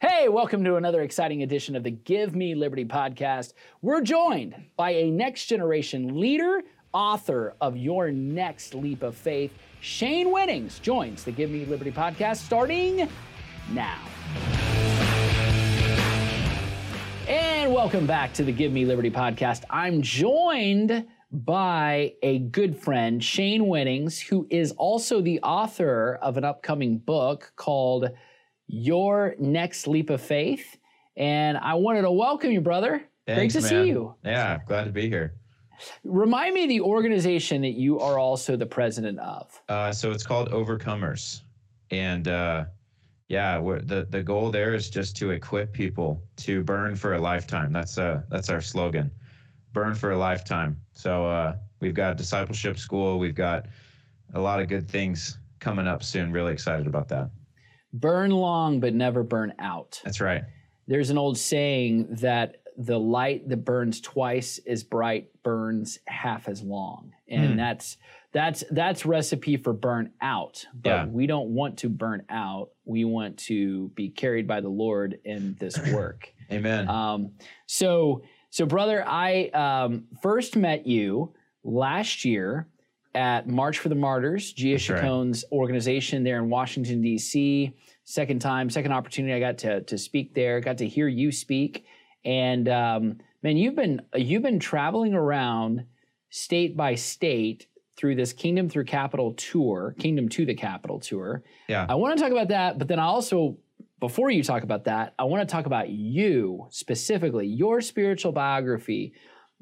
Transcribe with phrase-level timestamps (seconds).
[0.00, 3.54] Hey, welcome to another exciting edition of the Give Me Liberty podcast.
[3.82, 9.52] We're joined by a next generation leader, author of Your Next Leap of Faith.
[9.80, 13.08] Shane Winnings joins the Give Me Liberty podcast starting
[13.72, 13.98] now.
[17.26, 19.64] And welcome back to the Give Me Liberty podcast.
[19.68, 26.44] I'm joined by a good friend, Shane Winnings, who is also the author of an
[26.44, 28.10] upcoming book called
[28.68, 30.76] Your Next Leap of Faith.
[31.16, 33.02] And I wanted to welcome you, brother.
[33.26, 33.84] Thanks, Great to man.
[33.84, 34.14] see you.
[34.24, 35.34] Yeah, glad to be here.
[36.04, 39.60] Remind me of the organization that you are also the president of.
[39.68, 41.42] Uh, so it's called Overcomers,
[41.90, 42.64] and uh,
[43.28, 47.20] yeah, we're, the the goal there is just to equip people to burn for a
[47.20, 47.72] lifetime.
[47.72, 49.10] That's uh that's our slogan,
[49.72, 50.80] burn for a lifetime.
[50.94, 53.18] So uh, we've got discipleship school.
[53.18, 53.66] We've got
[54.34, 56.32] a lot of good things coming up soon.
[56.32, 57.30] Really excited about that.
[57.92, 60.00] Burn long, but never burn out.
[60.04, 60.42] That's right.
[60.86, 66.62] There's an old saying that the light that burns twice as bright burns half as
[66.62, 67.12] long.
[67.28, 67.56] And Hmm.
[67.56, 67.96] that's
[68.30, 70.66] that's that's recipe for burn out.
[70.74, 71.06] But Yeah.
[71.06, 72.70] we don't want to burn out.
[72.84, 76.32] We want to be carried by the Lord in this work.
[76.52, 76.88] Amen.
[76.88, 77.32] Um,
[77.66, 82.68] so, so brother, I um, first met you last year
[83.18, 85.42] at March for the Martyrs, Gia That's right.
[85.50, 87.74] Organization there in Washington D.C.
[88.04, 90.60] Second time, second opportunity I got to to speak there.
[90.60, 91.84] Got to hear you speak,
[92.24, 95.84] and um, man, you've been you've been traveling around
[96.30, 101.42] state by state through this Kingdom Through Capital tour, Kingdom to the Capitol tour.
[101.66, 101.84] yeah.
[101.88, 103.58] I want to talk about that, but then I also,
[103.98, 109.14] before you talk about that, I want to talk about you specifically, your spiritual biography,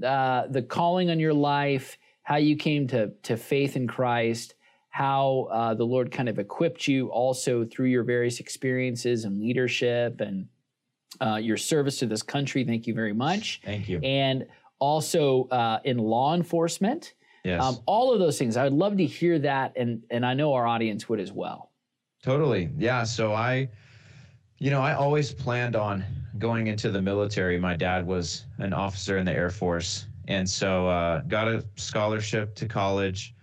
[0.05, 1.97] uh, the calling on your life,
[2.27, 4.55] how you came to to faith in Christ,
[4.91, 10.21] how uh, the Lord kind of equipped you also through your various experiences and leadership
[10.21, 10.49] and
[11.21, 12.65] uh, your service to this country.
[12.65, 14.01] Thank you very much, Thank you.
[14.01, 14.45] and
[14.81, 17.15] also uh, in law enforcement.
[17.45, 17.63] Yes.
[17.63, 18.57] Um, all of those things.
[18.57, 21.71] I would love to hear that, and and I know our audience would as well.
[22.25, 22.71] Totally.
[22.77, 23.05] Yeah.
[23.05, 23.69] So I,
[24.59, 26.05] you know, I always planned on
[26.41, 27.57] going into the military.
[27.57, 30.07] My dad was an officer in the Air Force.
[30.29, 33.35] And so uh, got a scholarship to college,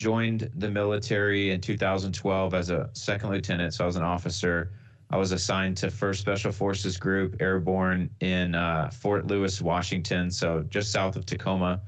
[0.00, 3.74] joined the military in 2012 as a second lieutenant.
[3.74, 4.72] So I was an officer.
[5.10, 10.30] I was assigned to 1st Special Forces Group, airborne in uh, Fort Lewis, Washington.
[10.30, 11.80] So just south of Tacoma.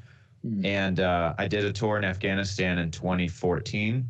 [0.44, 0.64] Mm.
[0.64, 4.08] And uh, I did a tour in Afghanistan in 2014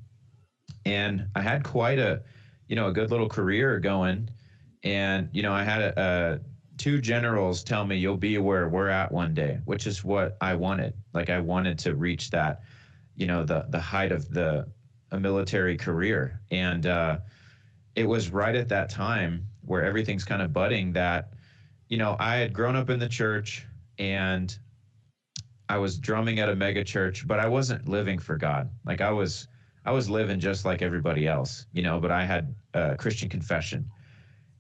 [0.87, 2.23] and I had quite a,
[2.69, 4.31] you know, a good little career going.
[4.83, 6.41] And you know, I had a, a
[6.79, 10.55] two generals tell me you'll be where we're at one day, which is what I
[10.55, 10.95] wanted.
[11.13, 12.63] Like I wanted to reach that,
[13.17, 14.67] you know, the the height of the
[15.13, 16.41] a military career.
[16.51, 17.19] And uh,
[17.95, 21.33] it was right at that time where everything's kind of budding that,
[21.89, 23.65] you know, I had grown up in the church
[23.99, 24.57] and
[25.69, 28.71] I was drumming at a mega church, but I wasn't living for God.
[28.85, 29.49] Like I was
[29.85, 33.89] I was living just like everybody else, you know, but I had a Christian confession.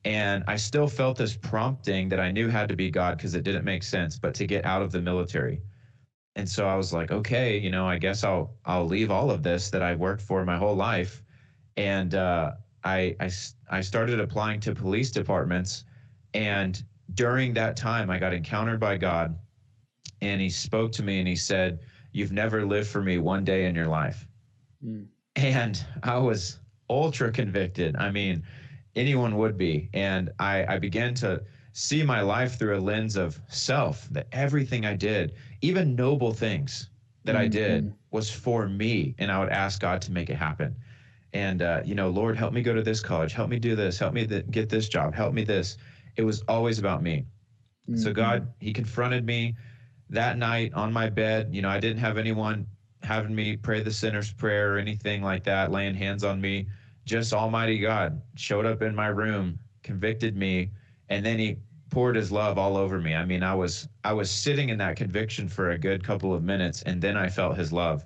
[0.06, 3.43] And I still felt this prompting that I knew had to be God because it
[3.43, 5.61] didn't make sense, but to get out of the military.
[6.37, 9.43] And so I was like, okay, you know, I guess I'll I'll leave all of
[9.43, 11.25] this that I worked for my whole life.
[11.77, 12.53] And uh,
[12.84, 13.31] I, I
[13.69, 15.83] I started applying to police departments.
[16.34, 16.81] And
[17.15, 19.37] during that time, I got encountered by God,
[20.21, 21.81] and He spoke to me and He said,
[22.12, 24.25] "You've never lived for me one day in your life."
[24.84, 25.06] Mm.
[25.34, 27.97] and I was ultra convicted.
[27.97, 28.45] I mean,
[28.97, 29.91] anyone would be.
[29.95, 34.87] And I, I began to see my life through a lens of self, that everything
[34.87, 36.91] I did, even noble things
[37.25, 37.97] that I did, Mhm.
[38.12, 39.15] was for me.
[39.19, 40.77] And I would ask God to make it happen.
[41.34, 43.99] And, uh, you know, Lord, help me go to this college, help me do this,
[43.99, 45.77] help me th- get this job, help me this.
[46.17, 47.27] It was always about me.
[47.95, 48.13] So Mhm.
[48.13, 49.57] God, He confronted me
[50.11, 51.55] that night on my bed.
[51.55, 52.67] You know, I didn't have anyone
[53.03, 56.69] having me pray the sinner's prayer or anything like that, laying hands on me.
[57.06, 60.72] Just Almighty God showed up in my room, convicted me,
[61.09, 61.57] and then He
[61.91, 63.15] poured His love all over me.
[63.15, 66.42] I mean, I was I was sitting in that conviction for a good couple of
[66.42, 68.04] minutes, and then I felt His love,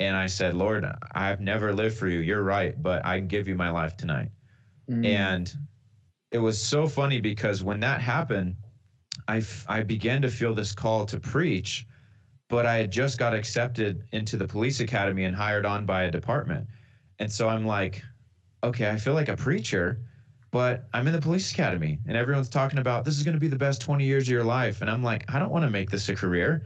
[0.00, 2.20] and I said, Lord, I've never lived for you.
[2.20, 4.30] You're right, but I can give you my life tonight.
[4.88, 5.04] Mm.
[5.04, 5.58] And
[6.30, 8.56] it was so funny because when that happened,
[9.26, 11.86] I, f- I began to feel this call to preach,
[12.48, 16.10] but I had just got accepted into the police academy and hired on by a
[16.10, 16.66] department.
[17.18, 18.02] And so I'm like,
[18.62, 20.00] okay, I feel like a preacher,
[20.50, 23.48] but I'm in the police academy and everyone's talking about this is going to be
[23.48, 24.80] the best 20 years of your life.
[24.80, 26.64] And I'm like, I don't want to make this a career.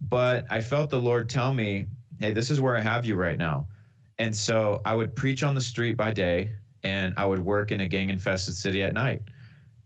[0.00, 1.86] But I felt the Lord tell me,
[2.20, 3.68] hey, this is where I have you right now.
[4.18, 6.52] And so I would preach on the street by day
[6.82, 9.22] and I would work in a gang infested city at night.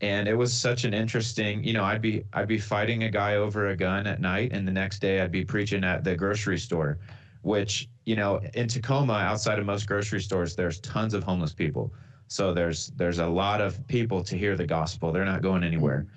[0.00, 3.36] and it was such an interesting you know i'd be i'd be fighting a guy
[3.36, 6.58] over a gun at night and the next day i'd be preaching at the grocery
[6.58, 6.98] store
[7.46, 11.94] which you know in tacoma outside of most grocery stores there's tons of homeless people.
[12.26, 15.12] So there's there's a lot of people to hear the gospel.
[15.12, 16.08] They're not going anywhere.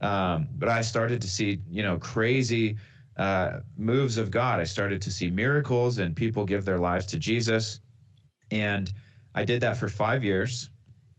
[0.00, 2.76] Um, but i started to see you know crazy
[3.16, 4.60] uh, moves of god.
[4.60, 7.80] I started to see miracles and people give their lives to jesus.
[8.52, 8.92] And
[9.34, 10.70] i did that for five years.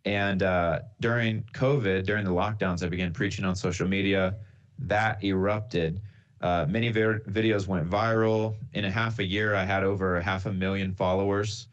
[0.05, 4.37] And uh, during COVID, during the lockdowns, I began preaching on social media.
[4.79, 5.99] That erupted.
[6.41, 8.55] Uh, many vi- videos went viral.
[8.73, 11.67] In a half a year, I had over a half a million followers.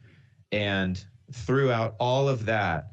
[0.52, 2.90] And throughout all of that,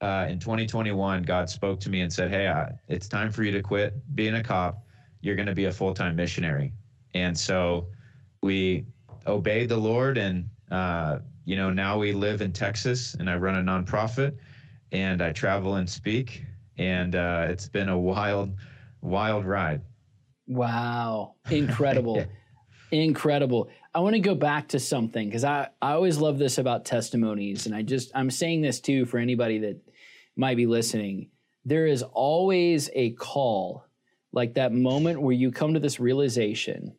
[0.00, 3.52] uh, in 2021, God spoke to me and said, Hey, uh, it's time for you
[3.52, 4.84] to quit being a cop.
[5.20, 6.72] You're going to be a full time missionary.
[7.14, 7.88] And so
[8.42, 8.86] we
[9.26, 10.16] obeyed the Lord.
[10.16, 14.36] And, uh, you know, now we live in Texas and I run a nonprofit
[14.92, 16.44] and I travel and speak,
[16.78, 18.56] and uh, it's been a wild,
[19.02, 19.82] wild ride.
[20.50, 22.24] Wow, incredible, yeah.
[22.90, 23.70] incredible.
[23.94, 27.66] I want to go back to something because I I always love this about testimonies,
[27.66, 29.80] and I just I'm saying this too for anybody that
[30.34, 31.28] might be listening.
[31.64, 33.84] There is always a call,
[34.32, 36.96] like that moment where you come to this realization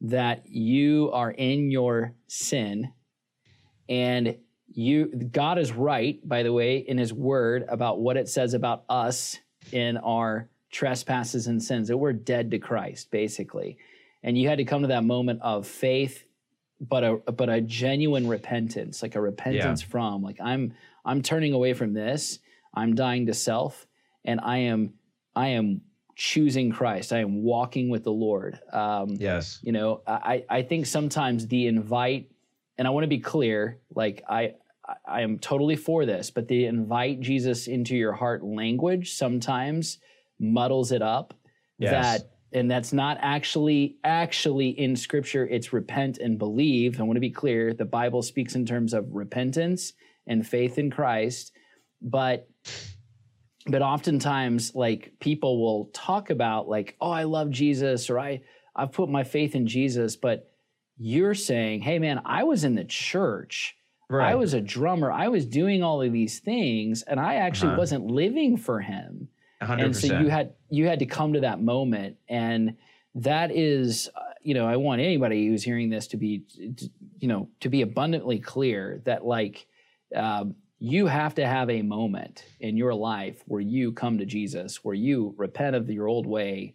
[0.00, 2.92] that you are in your sin
[3.86, 4.36] and
[4.72, 8.84] you God is right, by the way, in his word about what it says about
[8.88, 9.38] us
[9.72, 13.78] in our trespasses and sins, that we're dead to Christ, basically.
[14.22, 16.24] And you had to come to that moment of faith,
[16.80, 19.88] but a but a genuine repentance, like a repentance yeah.
[19.88, 20.74] from, like I'm
[21.04, 22.38] I'm turning away from this,
[22.74, 23.86] I'm dying to self,
[24.24, 24.94] and I am
[25.34, 25.82] I am
[26.16, 27.12] choosing Christ.
[27.12, 28.58] I am walking with the Lord.
[28.72, 29.60] Um, yes.
[29.62, 32.30] You know, I I think sometimes the invite
[32.76, 34.54] and I want to be clear, like I
[35.06, 39.98] I am totally for this, but the invite Jesus into your heart language sometimes
[40.38, 41.34] muddles it up.
[41.78, 42.20] Yes.
[42.20, 47.20] That and that's not actually actually in scripture it's repent and believe i want to
[47.20, 49.92] be clear the bible speaks in terms of repentance
[50.26, 51.52] and faith in christ
[52.00, 52.48] but
[53.66, 58.40] but oftentimes like people will talk about like oh i love jesus or i
[58.74, 60.50] i've put my faith in jesus but
[60.98, 63.76] you're saying, hey, man, I was in the church.
[64.10, 64.32] Right.
[64.32, 65.12] I was a drummer.
[65.12, 67.78] I was doing all of these things, and I actually uh-huh.
[67.78, 69.28] wasn't living for him.
[69.62, 69.84] 100%.
[69.84, 72.76] And so you had you had to come to that moment, and
[73.16, 76.44] that is, uh, you know, I want anybody who's hearing this to be,
[77.18, 79.66] you know, to be abundantly clear that like
[80.14, 84.84] um, you have to have a moment in your life where you come to Jesus,
[84.84, 86.74] where you repent of your old way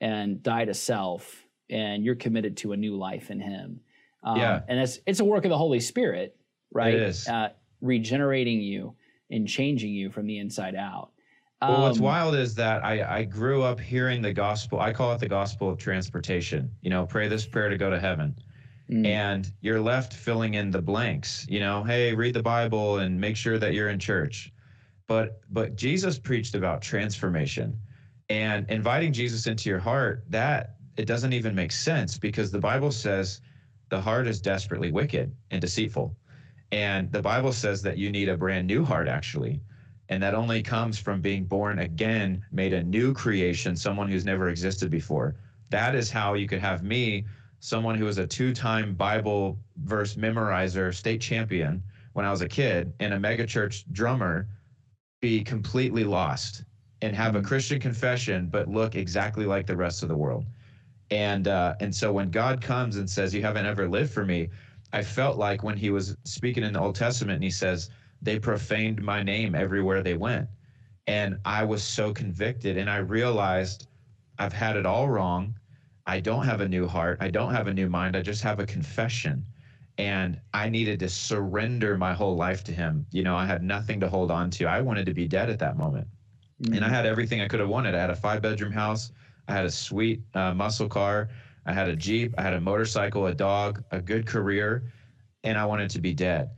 [0.00, 3.80] and die to self and you're committed to a new life in Him.
[4.24, 4.60] Um, yeah.
[4.66, 6.36] And it's it's a work of the Holy Spirit,
[6.72, 6.94] right?
[6.94, 7.28] It is.
[7.28, 7.50] Uh,
[7.80, 8.96] regenerating you
[9.30, 11.10] and changing you from the inside out.
[11.68, 14.80] Well, what's um, wild is that I, I grew up hearing the gospel.
[14.80, 16.70] I call it the gospel of transportation.
[16.82, 18.34] You know, pray this prayer to go to heaven.
[18.90, 19.06] Mm.
[19.06, 21.46] And you're left filling in the blanks.
[21.48, 24.52] You know, hey, read the Bible and make sure that you're in church.
[25.06, 27.78] But but Jesus preached about transformation
[28.28, 30.24] and inviting Jesus into your heart.
[30.28, 33.40] That it doesn't even make sense because the Bible says
[33.90, 36.16] the heart is desperately wicked and deceitful.
[36.72, 39.60] And the Bible says that you need a brand new heart, actually.
[40.08, 44.48] And that only comes from being born again, made a new creation, someone who's never
[44.48, 45.36] existed before.
[45.70, 47.24] That is how you could have me,
[47.60, 52.48] someone who was a two time Bible verse memorizer, state champion when I was a
[52.48, 54.46] kid, and a megachurch drummer,
[55.20, 56.64] be completely lost
[57.00, 57.48] and have a mm-hmm.
[57.48, 60.44] Christian confession, but look exactly like the rest of the world.
[61.10, 64.48] And uh, and so when God comes and says, "You haven't ever lived for me,"
[64.92, 67.90] I felt like when He was speaking in the Old Testament, and He says,
[68.24, 70.48] "They profaned my name everywhere they went,"
[71.06, 73.86] and I was so convicted, and I realized
[74.38, 75.54] I've had it all wrong.
[76.06, 77.18] I don't have a new heart.
[77.20, 78.16] I don't have a new mind.
[78.16, 79.44] I just have a confession.
[79.96, 83.06] And I needed to surrender my whole life to him.
[83.12, 84.66] You know, I had nothing to hold on to.
[84.66, 86.08] I wanted to be dead at that moment.
[86.62, 86.74] Mm-hmm.
[86.74, 86.92] And I mm.
[86.92, 87.94] had everything I could have wanted.
[87.94, 89.12] I had a five bedroom house.
[89.48, 91.28] I had a sweet uh, muscle car.
[91.66, 92.34] I had a Jeep.
[92.36, 94.92] I had a motorcycle, a dog, a good career,
[95.44, 96.50] and I wanted to be dead.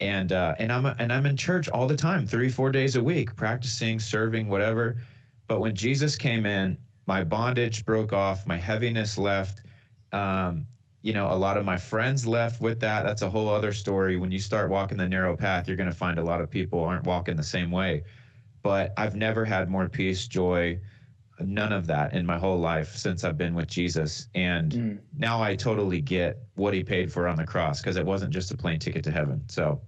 [0.00, 3.02] And uh, and I'm and I'm in church all the time, three four days a
[3.02, 4.96] week, practicing, serving, whatever.
[5.46, 9.62] But when Jesus came in, my bondage broke off, my heaviness left.
[10.12, 10.66] Um,
[11.02, 13.02] you know, a lot of my friends left with that.
[13.04, 14.16] That's a whole other story.
[14.16, 16.82] When you start walking the narrow path, you're going to find a lot of people
[16.82, 18.04] aren't walking the same way.
[18.62, 20.80] But I've never had more peace, joy,
[21.46, 24.28] none of that in my whole life since I've been with Jesus.
[24.34, 24.98] And mm.
[25.16, 28.50] now I totally get what he paid for on the cross because it wasn't just
[28.50, 29.42] a plane ticket to heaven.
[29.48, 29.80] So,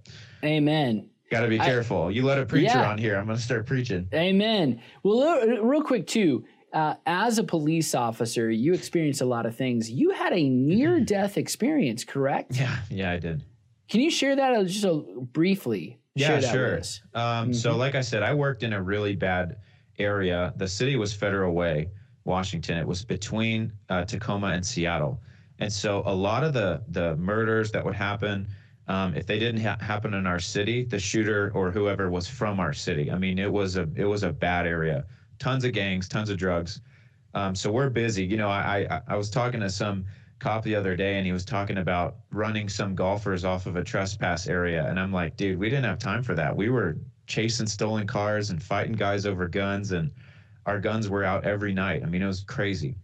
[0.43, 1.09] amen.
[1.31, 2.11] Got to be I- careful.
[2.11, 2.89] you let a preacher Yeah.
[2.89, 4.07] on here, I'm going to start preaching.
[4.13, 4.81] Amen.
[5.03, 6.45] Well, real, quick too.
[6.71, 9.89] Uh, as a police officer, you experienced a lot of things.
[9.89, 12.57] You had a near-death experience, correct?
[12.57, 13.43] Yeah, yeah, I did.
[13.87, 14.93] Can you share that uh, just a,
[15.31, 15.99] briefly?
[16.15, 16.81] Yeah, sure.
[17.13, 19.57] Um, So, like I said, I worked in a really bad
[19.99, 20.53] area.
[20.57, 21.89] The city was Federal Way,
[22.23, 22.77] Washington.
[22.77, 25.21] It was between uh, Tacoma and Seattle,
[25.59, 28.47] and so a lot of the the murders that would happen,
[28.87, 32.59] um, if they didn't ha- happen in our city, the shooter or whoever was from
[32.59, 33.11] our city.
[33.11, 35.05] I mean, it was a it was a bad area.
[35.39, 36.81] Tons of gangs, tons of drugs.
[37.33, 38.23] Um, so we're busy.
[38.25, 40.05] You know, I, I I was talking to some
[40.39, 43.83] cop the other day, and he was talking about running some golfers off of a
[43.83, 46.55] trespass area, and I'm like, dude, we didn't have time for that.
[46.55, 50.11] We were chasing stolen cars and fighting guys over guns, and
[50.65, 52.03] our guns were out every night.
[52.03, 52.95] I mean, it was crazy.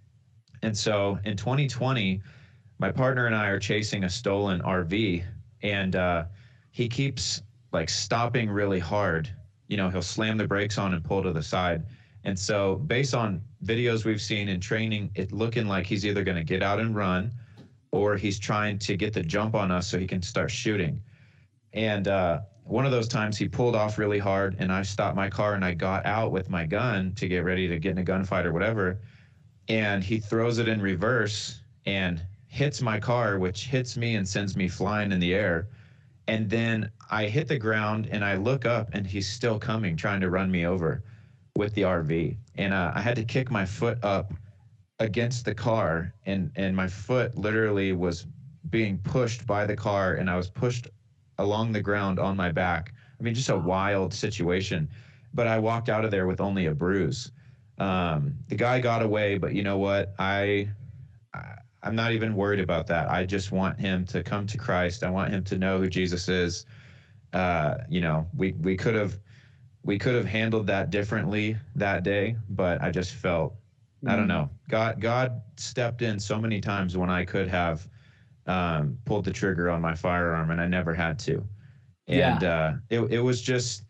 [0.61, 2.21] And so in 2020,
[2.79, 5.23] my partner and I are chasing a stolen RV,
[5.61, 6.25] and uh,
[6.71, 9.29] he keeps like stopping really hard.
[9.67, 11.85] You know, he'll slam the brakes on and pull to the side.
[12.23, 16.37] And so, based on videos we've seen in training, it looking like he's either going
[16.37, 17.31] to get out and run,
[17.91, 21.01] or he's trying to get the jump on us so he can start shooting.
[21.73, 25.29] And uh, one of those times he pulled off really hard, and I stopped my
[25.29, 28.03] car and I got out with my gun to get ready to get in a
[28.03, 28.97] gunfight or whatever.
[29.67, 34.55] And he throws it in reverse and hits my car, which hits me and sends
[34.55, 35.67] me flying in the air.
[36.27, 40.21] And then I hit the ground and I look up and he's still coming, trying
[40.21, 41.03] to run me over
[41.57, 42.37] with the RV.
[42.55, 44.33] And uh, I had to kick my foot up
[44.99, 48.27] against the car, and and my foot literally was
[48.69, 50.87] being pushed by the car, and I was pushed
[51.41, 52.93] along the ground on my back.
[53.19, 54.89] I mean, just a wild situation.
[55.33, 57.31] But I walked out of there with only a bruise.
[57.77, 60.13] Um, the guy got away, but you know what?
[60.19, 60.69] I,
[61.33, 63.09] I I'm not even worried about that.
[63.09, 65.03] I just want him to come to Christ.
[65.03, 66.65] I want him to know who Jesus is.
[67.33, 69.17] Uh, you know, we we could have
[69.83, 73.55] we could have handled that differently that day, but I just felt
[74.05, 74.49] I don't know.
[74.69, 77.87] God God stepped in so many times when I could have
[78.47, 81.43] um, pulled the trigger on my firearm, and I never had to.
[82.07, 83.83] And uh, it it was just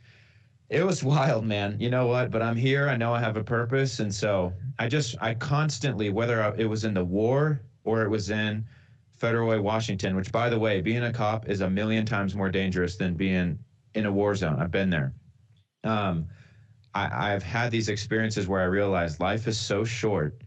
[0.69, 1.77] it was wild, man.
[1.79, 2.31] You know what?
[2.31, 2.87] But I'm here.
[2.87, 6.65] I know I have a purpose, and so I just I constantly, whether I, it
[6.65, 8.65] was in the war or it was in
[9.17, 12.49] Federal Way, Washington, which by the way, being a cop is a million times more
[12.49, 13.57] dangerous than being
[13.95, 14.57] in a war zone.
[14.59, 15.13] I've been there.
[15.83, 16.27] Um,
[16.93, 20.41] I, I've had these experiences where I realized life is so short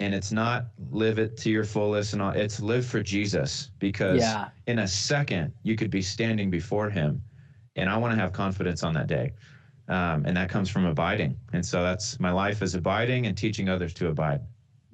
[0.00, 4.20] and it's not live it to your fullest and all it's live for Jesus because
[4.20, 4.48] Yeah.
[4.66, 7.22] in a second you could be standing before him
[7.76, 9.32] and I want to have confidence on that day.
[9.88, 11.36] Um, and that comes from abiding.
[11.52, 14.40] And so that's my life is abiding and teaching others to abide.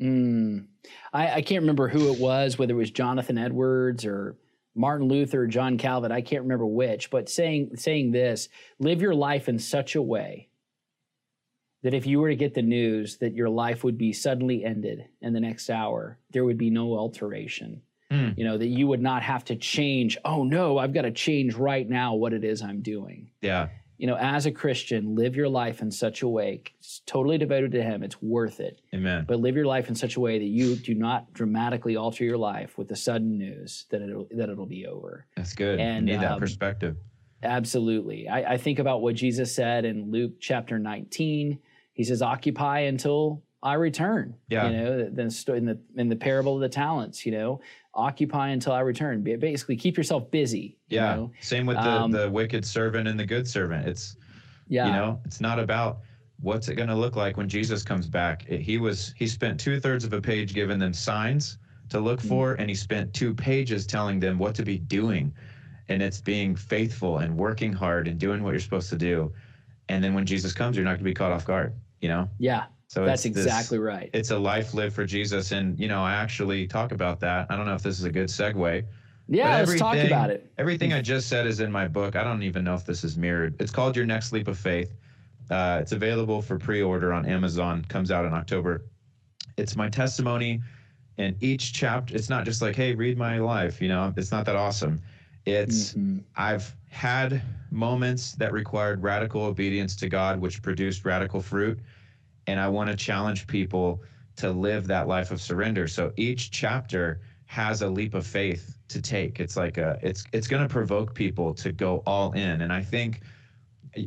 [0.00, 0.66] Mm.
[1.12, 4.36] I, I can't remember who it was, whether it was Jonathan Edwards or
[4.74, 6.12] Martin Luther or John Calvin.
[6.12, 8.48] I can't remember which, but saying saying this:
[8.78, 10.48] live your life in such a way
[11.82, 15.06] that if you were to get the news that your life would be suddenly ended
[15.20, 17.82] in the next hour, there would be no alteration.
[18.10, 18.30] Hmm.
[18.36, 20.16] You know that you would not have to change.
[20.24, 23.68] Oh no, I've got to change right now what it is I'm doing Yeah.
[23.98, 27.72] you know, as a Christian, live your life in such a way, it's totally devoted
[27.72, 28.02] to Him.
[28.02, 28.80] It's worth it.
[28.94, 29.24] Amen.
[29.26, 32.36] But live your life in such a way that you do not dramatically alter your
[32.38, 35.26] life with the sudden news that it'll that it'll be over.
[35.36, 35.80] That's good.
[35.80, 36.96] And, you need that um, perspective.
[37.42, 38.28] Absolutely.
[38.28, 41.58] I, I think about what Jesus said in Luke chapter 19.
[41.96, 44.68] He says, "Occupy until I return." Yeah.
[44.68, 47.26] You know, then in the in the parable of the talents.
[47.26, 47.60] You know,
[47.94, 49.22] occupy until I return.
[49.22, 50.78] Basically, keep yourself busy.
[50.88, 51.16] you Yeah.
[51.16, 51.32] know?
[51.40, 53.88] Same with the, Um, the wicked servant and the good servant.
[53.88, 54.16] It's
[54.68, 54.86] Yeah.
[54.86, 56.00] you know it's not about
[56.40, 59.58] what's it going to look like when jesus comes back It- he was he spent
[59.58, 61.56] two-thirds of a page giving them signs
[61.88, 62.28] to look Mm-hmm.
[62.28, 65.32] for and he spent two pages telling them what to be doing
[65.88, 69.32] and it's being faithful and working hard and doing what you're supposed to do
[69.88, 72.28] and then when jesus comes you're not going to be caught off guard you know
[72.38, 72.64] yeah.
[72.88, 74.10] so That's it's this- exactly right.
[74.12, 77.56] it's a life lived for jesus and you know i actually talk about that i
[77.56, 78.84] don't know if this is a good segue
[79.28, 80.52] Yeah, let's talk about it.
[80.56, 82.14] Everything I just said is in my book.
[82.14, 83.56] I don't even know if this is mirrored.
[83.58, 84.94] It's called Your Next Leap of Faith.
[85.50, 87.84] Uh, it's available for pre-order on Amazon.
[87.88, 88.84] Comes out in October.
[89.56, 90.62] It's my testimony,
[91.18, 92.14] and each chapter.
[92.14, 93.82] It's not just like, hey, read my life.
[93.82, 95.00] You know, it's not that awesome.
[95.44, 96.22] It's Mhm.
[96.36, 101.78] I've had moments that required radical obedience to God, which produced radical fruit.
[102.46, 104.00] And I want to challenge people
[104.36, 105.88] to live that life of surrender.
[105.88, 109.40] So each chapter has a leap of faith to take.
[109.40, 112.62] It's like a, it's, it's going to provoke people to go all in.
[112.62, 113.20] And I think,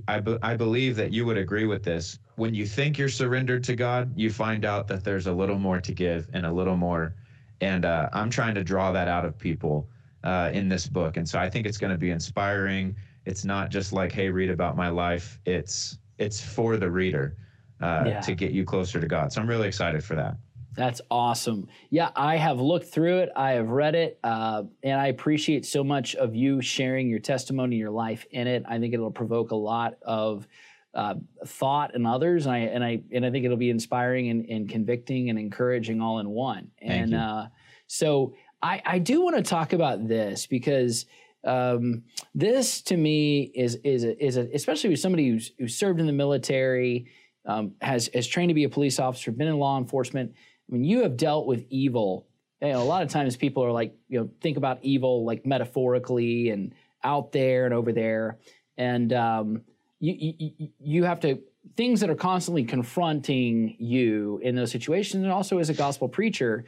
[0.07, 2.17] I, be, I believe that you would agree with this.
[2.37, 5.79] When you think you're surrendered to God, you find out that there's a little more
[5.79, 7.13] to give and a little more.
[7.61, 9.87] And uh, I'm trying to draw that out of people
[10.23, 11.17] uh, in this book.
[11.17, 12.95] And so I think it's going to be inspiring.
[13.25, 15.39] it's not just like, hey, read about my life.
[15.45, 17.37] It's it's for the reader
[17.81, 18.19] uh, Yeah.
[18.21, 19.31] to get you closer to God.
[19.31, 20.35] So I'm really excited for that.
[20.75, 21.67] That's awesome.
[21.89, 23.29] Yeah, I have looked through it.
[23.35, 27.75] I have read it, uh, and I appreciate so much of you sharing your testimony,
[27.75, 28.63] your life in it.
[28.67, 30.47] I think it'll provoke a lot of
[30.93, 34.45] uh, thought in others, and I and I and I think it'll be inspiring and,
[34.45, 36.71] and convicting and encouraging all in one.
[36.79, 37.17] Thank and you.
[37.17, 37.47] Uh,
[37.87, 41.05] so I, I do want to talk about this because
[41.45, 42.03] um,
[42.35, 46.05] this to me is is a, is a, especially with somebody who's who served in
[46.07, 47.07] the military,
[47.45, 50.33] um, has has trained to be a police officer, been in law enforcement.
[50.69, 52.27] I mean, you have dealt with evil.
[52.61, 55.45] You know, a lot of times people are like, you know, think about evil like
[55.45, 56.73] metaphorically and
[57.05, 58.37] out there and over there,
[58.77, 59.61] and um,
[60.01, 61.39] you you- you have to
[61.77, 66.65] things that are constantly confronting you in those situations, and also as a gospel preacher.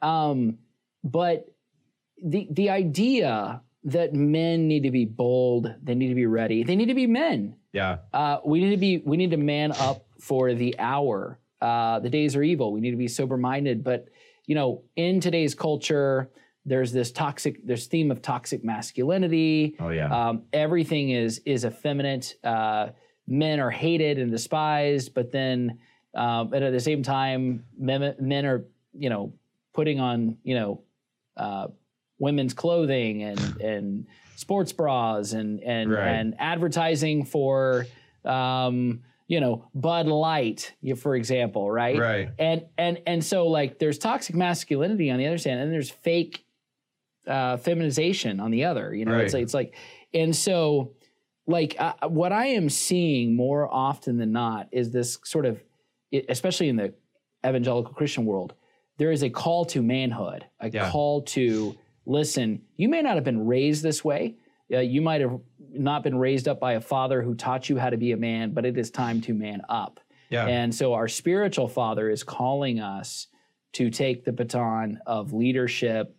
[0.00, 0.58] Um,
[1.04, 1.46] but
[2.22, 6.74] the the idea that men need to be bold, they need to be ready, they
[6.74, 7.56] need to be men.
[7.72, 7.98] Yeah.
[8.12, 11.38] Uh, we need to be we need to man up for the hour.
[11.60, 12.72] Uh, the days are evil.
[12.72, 13.84] We need to be sober minded.
[13.84, 14.08] But
[14.46, 16.30] you know, in today's culture,
[16.64, 19.76] there's this toxic there's theme of toxic masculinity.
[19.78, 20.28] Oh yeah.
[20.28, 22.36] Um, everything is is effeminate.
[22.42, 22.88] Uh,
[23.26, 25.78] men are hated and despised, but then,
[26.14, 28.64] um, but at the same time, men, men are
[28.96, 29.34] you know
[29.72, 30.82] putting on you know
[31.36, 31.68] uh,
[32.18, 36.08] women's clothing and and sports bras and and Right.
[36.08, 37.86] and advertising for
[38.24, 41.98] um, you know Bud Light, for example, right?
[41.98, 42.28] right.
[42.38, 46.44] and and and so like there's toxic masculinity on the other hand and there's fake
[47.26, 49.74] uh feminization on the other you know it's like it's like
[50.12, 50.92] and so
[51.46, 55.58] like uh, what i am seeing more often than not is this sort of
[56.28, 56.92] especially in the
[57.46, 58.52] evangelical christian world
[58.98, 60.90] there is a call to manhood a Yeah.
[60.90, 64.36] call to listen you may not have been raised this way
[64.72, 65.38] uh, you might have
[65.72, 68.52] not been raised up by a father who taught you how to be a man
[68.52, 70.46] but it is time to man up Yeah.
[70.46, 73.26] and so our spiritual father is calling us
[73.72, 76.16] to take the baton of leadership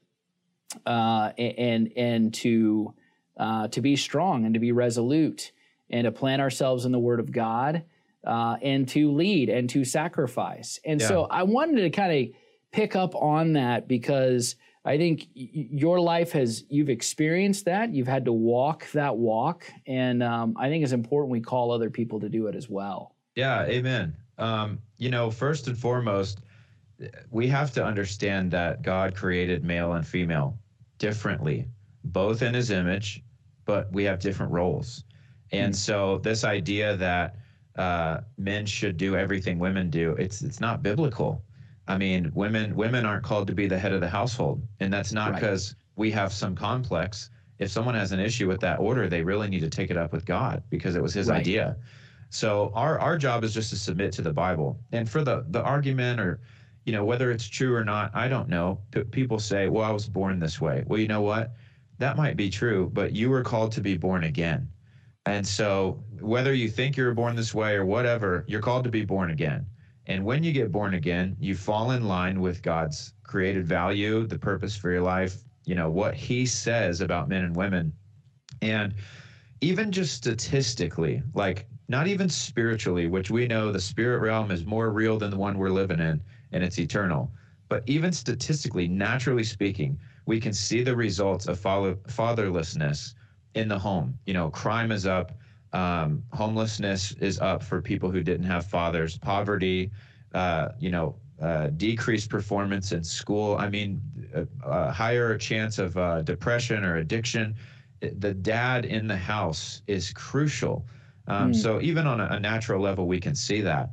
[0.86, 2.93] uh, and and to
[3.38, 5.52] uh, to be strong and to be resolute
[5.89, 7.84] and to plant ourselves in the Word of God
[8.26, 10.80] uh, and to lead and to sacrifice.
[10.86, 12.36] And so I wanted to kind of
[12.71, 18.25] pick up on that because I think your life has you've experienced that you've had
[18.25, 22.30] to walk that walk, and um, I think it's important we call other people to
[22.30, 23.15] do it as well.
[23.36, 24.15] Yeah, amen.
[24.38, 26.41] Um, you know, first and foremost,
[27.32, 30.58] we have to understand that God created male and female
[30.97, 31.67] differently,
[32.06, 33.23] both in his image,
[33.65, 35.04] but we have different roles.
[35.51, 35.78] And Mm.
[35.78, 37.36] so this idea that
[37.78, 41.43] uh, men should do everything women do, it's it's not biblical.
[41.88, 45.13] I mean, women women aren't called to be the head of the household, and that's
[45.13, 45.41] not Right.
[45.41, 47.30] because we have some complex.
[47.60, 50.12] If someone has an issue with that order, they really need to take it up
[50.12, 51.39] with God because it was his Right.
[51.39, 51.78] idea.
[52.30, 54.80] So our our job is just to submit to the Bible.
[54.91, 56.39] And for the the argument or
[56.86, 58.80] you know whether it's true or not, I don't know.
[58.91, 61.54] P- people say, "Well, I was born this way." Well, you know what?
[62.00, 64.67] That might be true, but you were called to be born again.
[65.28, 68.91] And so whether you think you were born this way or whatever, you're called to
[68.91, 69.65] be born again.
[70.08, 74.38] And when you get born again, you fall in line with God's created value, the
[74.38, 77.91] purpose for your life, you know, what he says about men and women.
[78.62, 78.94] And
[79.62, 84.91] even just statistically, like not even spiritually, which we know the spirit realm is more
[84.91, 87.32] real than the one we're living in and it's eternal.
[87.68, 93.15] But even statistically, naturally speaking, we can see the results of fatherlessness
[93.56, 94.18] in the home.
[94.26, 95.32] You know, crime is up,
[95.75, 99.91] um, homelessness is up for people who didn't have fathers, poverty,
[100.33, 101.07] uh, you know,
[101.41, 103.57] uh, decreased performance in school.
[103.65, 104.01] I mean,
[104.33, 107.55] a, a higher chance of uh, depression or addiction.
[107.99, 110.77] The dad in the house is crucial.
[111.27, 111.55] Um, Mm.
[111.63, 113.89] So even on a, a natural level, we can see that.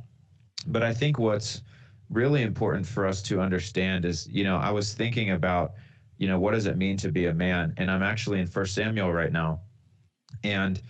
[0.67, 1.61] But I think what's
[2.09, 5.73] really important for us to understand is, you know, I was thinking about,
[6.17, 7.73] you know, what does it mean to be a man?
[7.77, 9.59] And I'm actually in First Samuel right now,
[10.43, 10.81] and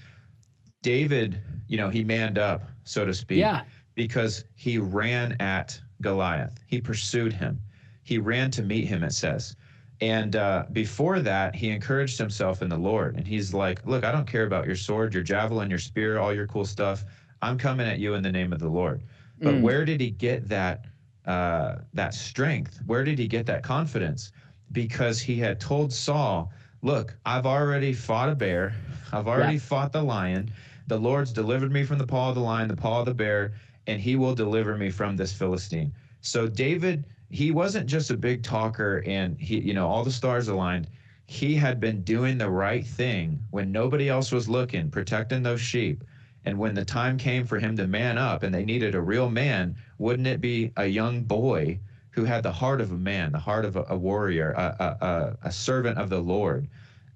[0.84, 3.62] David, you know, he manned up, so to speak Yeah,
[3.96, 6.60] because he ran at Goliath.
[6.68, 7.60] He pursued him.
[8.04, 9.56] He ran to meet him, it says.
[10.02, 13.16] And uh, before that, he encouraged himself in the Lord.
[13.16, 16.34] And he's like, Look, I don't care about your sword, your javelin, your spear, all
[16.34, 17.06] your cool stuff.
[17.42, 19.02] I'm coming at you in the name of the Lord.
[19.40, 19.62] But Mm.
[19.62, 20.86] where did he get that
[21.26, 22.82] uh, that strength?
[22.86, 24.34] Where did he get that confidence?
[24.74, 28.74] Because he had told Saul, "Look, I've already fought a bear.
[29.14, 30.52] I've already fought the lion.
[30.88, 33.54] The Lord's delivered me from the paw of the lion, the paw of the bear,
[33.88, 38.44] and He will deliver me from this Philistine." So David, he wasn't just a big
[38.44, 40.88] talker, and he, you know, all the stars aligned.
[41.26, 46.04] he had been doing the right thing when nobody else was looking, protecting those sheep.
[46.46, 49.30] And when the time came for him to man up and they needed a real
[49.30, 51.80] man, wouldn't it be a young boy
[52.12, 55.48] who had the heart of a man, the heart of a, a warrior, a, a,
[55.48, 56.68] a, servant of the Lord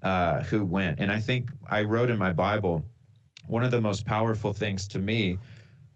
[0.02, 0.98] uh, who went?
[0.98, 2.84] And I think I wrote in my Bible,
[3.48, 5.38] one of the most powerful things to me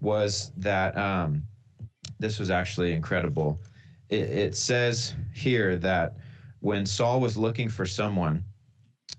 [0.00, 1.42] was that um,
[2.18, 3.60] this was actually incredible.
[4.08, 6.16] It, it says here that
[6.60, 8.44] when Saul was looking for someone,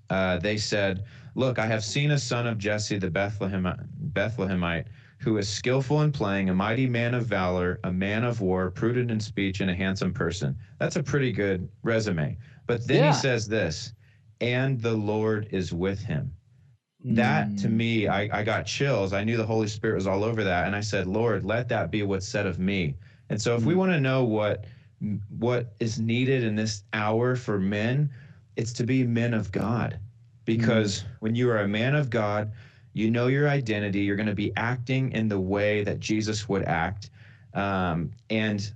[0.09, 3.67] uh, they said, Look, I have seen a son of Jesse the Bethlehem,
[4.13, 4.85] Bethlehemite
[5.23, 9.09] who is skillful in playing, a mighty man of valor, a man of war, prudent
[9.09, 10.55] in speech, and a handsome person.
[10.79, 12.37] That's a pretty good resume.
[12.67, 13.13] But then yeah.
[13.13, 13.93] he says this,
[14.41, 16.33] and the Lord is with him.
[17.05, 17.15] Mm.
[17.15, 19.13] That to me, I, I got chills.
[19.13, 20.67] I knew the Holy Spirit was all over that.
[20.67, 22.95] And I said, Lord, let that be what's said of me.
[23.29, 23.65] And so if mm.
[23.65, 24.65] we want to know what
[25.37, 28.09] what is needed in this hour for men,
[28.55, 29.99] it's to be men of God.
[30.45, 31.05] Because mm.
[31.19, 32.51] when you are a man of God,
[32.93, 34.01] you know your identity.
[34.01, 37.09] You're going to be acting in the way that Jesus would act.
[37.53, 38.71] Um, and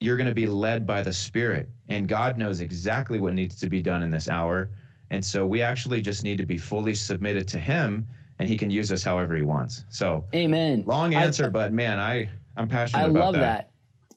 [0.00, 1.68] you're going to be led by the Spirit.
[1.88, 4.70] And God knows exactly what needs to be done in this hour.
[5.12, 8.70] And so we actually just need to be fully submitted to Him, and He can
[8.70, 9.84] use us however He wants.
[9.90, 10.84] So, Amen.
[10.86, 13.02] Long answer, I, but man, I I'm passionate.
[13.02, 13.70] I love that.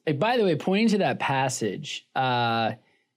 [0.06, 2.72] that by the way, pointing to that passage, uh,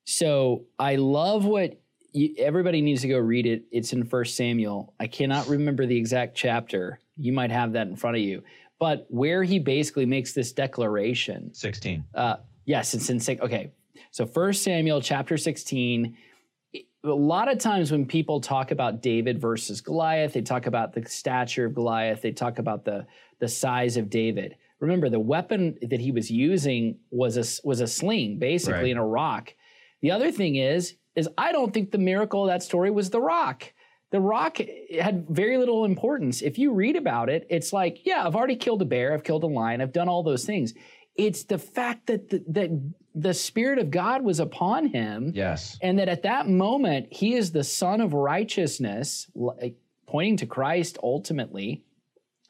[0.05, 1.81] so I love what
[2.13, 3.63] you, everybody needs to go read it.
[3.71, 4.93] It's in First Samuel.
[4.99, 6.99] I cannot remember the exact chapter.
[7.17, 8.43] You might have that in front of you,
[8.81, 11.55] but where he basically makes this declaration.
[11.55, 12.05] Sixteen.
[12.13, 13.41] Uh, yes, it's in six.
[13.41, 13.71] Okay,
[14.11, 16.17] so First Samuel chapter sixteen.
[17.05, 21.09] A lot of times when people talk about David versus Goliath, they talk about the
[21.09, 22.23] stature of Goliath.
[22.23, 23.07] They talk about the
[23.39, 27.87] the size of David remember the weapon that he was using was a was a
[27.87, 28.91] sling basically right.
[28.91, 29.55] and a rock
[30.03, 33.21] the other thing is is i don't think the miracle of that story was the
[33.21, 33.73] rock
[34.11, 34.59] the rock
[34.99, 38.81] had very little importance if you read about it it's like yeah i've already killed
[38.83, 40.75] a bear i've killed a lion i've done all those things
[41.19, 42.71] it's the fact that the, that
[43.15, 47.53] the spirit of god was upon him yes and that at that moment he is
[47.53, 49.31] the son of righteousness
[50.07, 51.85] pointing to christ ultimately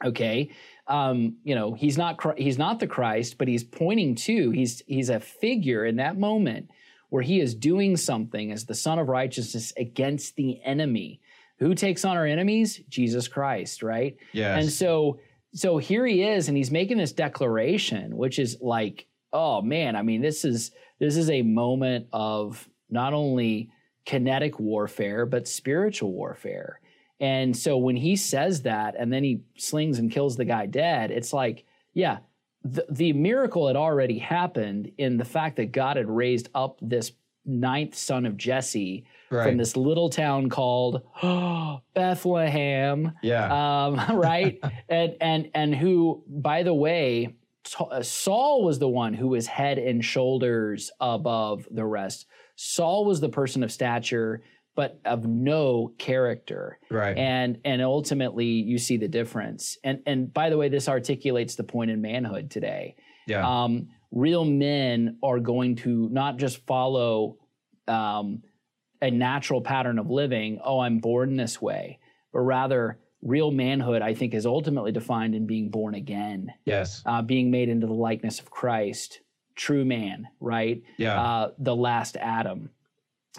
[0.05, 0.51] okay
[0.89, 5.11] um, you know, he's not he's not the Christ, but he's pointing to he's he's
[5.11, 6.71] a figure in that moment
[7.11, 11.21] where he is doing something as the Son of Righteousness against the enemy.
[11.59, 12.81] Who takes on our enemies?
[12.89, 14.17] Jesus Christ, right?
[14.33, 14.63] Yes.
[14.63, 15.19] And so
[15.55, 20.03] so here he is, and he's making this declaration, which is like, oh man, I
[20.03, 23.71] mean, this is this is a moment of not only
[24.05, 26.81] kinetic warfare but spiritual warfare.
[27.21, 31.11] And so when he says that and then he slings and kills the guy dead,
[31.11, 32.19] it's like, yeah,
[32.63, 37.13] the, the miracle had already happened in the fact that God had raised up this
[37.49, 39.49] ninth son of Jesse right.
[39.49, 43.13] from this little town called oh, Bethlehem.
[43.23, 43.87] Yeah.
[43.87, 44.61] Um, right.
[44.89, 47.35] and and and who, by the way,
[47.81, 52.27] uh, Saul was the one who was head and shoulders above the rest.
[52.57, 54.43] Saul was the person of stature
[54.79, 56.79] but of no character.
[56.89, 57.19] Right.
[57.19, 59.77] And and ultimately you see the difference.
[59.83, 62.95] And and by the way, this articulates the point in manhood today.
[63.27, 63.45] Yeah.
[63.45, 67.39] Um, real men are going to not just follow
[67.87, 68.43] um,
[69.01, 70.61] a natural pattern of living.
[70.65, 71.99] Oh, I'm born this way,
[72.33, 74.03] but rather real manhood.
[74.03, 76.53] I think is ultimately defined in being born again.
[76.65, 77.03] Yes.
[77.05, 79.21] Uh, being made into the likeness of Christ,
[79.55, 80.29] true man.
[80.41, 80.83] Right.
[80.97, 81.21] Yeah.
[81.21, 82.71] Uh, the last Adam.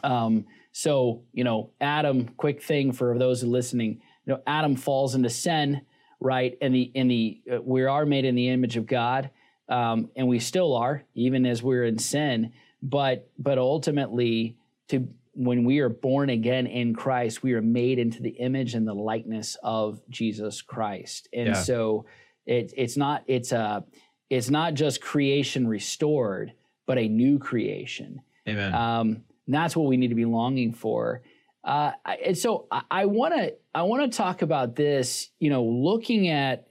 [0.03, 5.29] Um, so, you know, Adam, quick thing for those listening, you know, Adam falls into
[5.29, 5.81] sin,
[6.19, 6.57] right?
[6.61, 9.31] And the in the uh, we are made in the image of God,
[9.69, 12.51] um, and we still are, even as we're in sin.
[12.81, 14.57] But but ultimately,
[14.89, 18.87] to when we are born again in Christ, we are made into the image and
[18.87, 21.29] the likeness of Jesus Christ.
[21.31, 21.53] And yeah.
[21.53, 22.05] so
[22.45, 23.85] it, it's not it's a
[24.29, 26.53] it's not just creation restored,
[26.85, 28.21] but a new creation.
[28.47, 28.73] Amen.
[28.73, 31.21] Um, that's what we need to be longing for.
[31.63, 31.91] Uh,
[32.25, 35.29] and so I want to I want to talk about this.
[35.39, 36.68] You know, looking at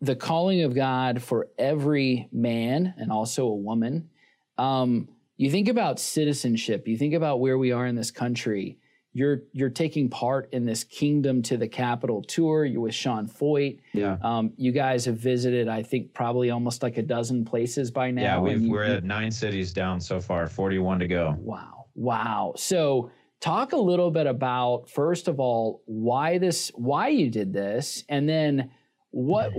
[0.00, 4.10] the calling of God for every man and also a woman.
[4.58, 6.86] Um, you think about citizenship.
[6.86, 8.78] You think about where we are in this country
[9.12, 12.64] you're you're taking part in this Kingdom to the Capitol tour.
[12.64, 13.80] You're with Sean Feucht.
[13.92, 14.18] Yeah.
[14.22, 18.22] Um, you guys have visited, I think, probably almost like a dozen places by now.
[18.22, 21.36] Yeah, we've, you, we're at nine cities down so far, 41 to go.
[21.38, 22.52] Wow, wow.
[22.56, 23.10] So
[23.40, 28.28] talk a little bit about first of all why this, why you did this, and
[28.28, 28.70] then
[29.10, 29.52] what.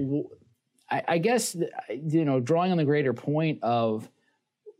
[0.89, 1.55] I, I guess
[1.89, 4.09] you know, drawing on the greater point of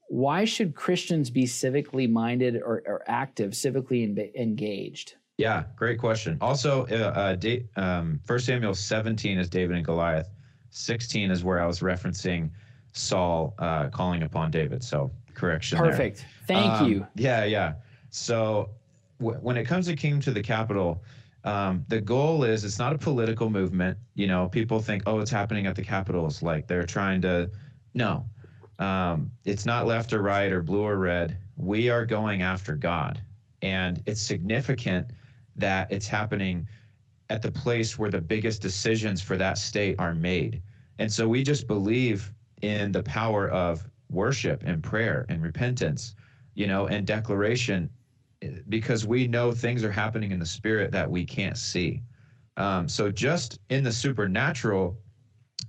[0.09, 5.15] why should Christians be civically minded or, or active, civically en- engaged?
[5.37, 6.37] Yeah, great question.
[6.41, 10.29] Also, uh, uh, um, 1 Samuel 17 is David and Goliath.
[10.71, 12.49] 16 is where I was referencing
[12.91, 14.83] Saul uh, calling upon David.
[14.83, 15.77] So correction.
[15.77, 16.25] Perfect.
[16.45, 16.57] There.
[16.57, 17.07] Thank um, you.
[17.15, 17.75] Yeah, yeah.
[18.09, 18.69] So
[19.19, 21.01] w- when it comes to Kingdom to the Capitol,
[21.43, 23.97] um, the goal is it's not a political movement.
[24.15, 26.41] You know, people think, oh, it's happening at the Capitals.
[26.41, 27.49] Like they're trying to.
[27.93, 28.25] No,
[28.79, 31.37] um, it's not left or right or blue or red.
[31.57, 33.21] We are going after God.
[33.61, 35.11] And it's significant
[35.55, 36.67] that it's happening
[37.29, 40.61] at the place where the biggest decisions for that state are made.
[40.99, 46.15] And so we just believe in the power of worship and prayer and repentance,
[46.55, 47.89] you know, and declaration
[48.69, 52.01] because we know things are happening in the spirit that we can't see.
[52.57, 54.97] Um, so just in the supernatural,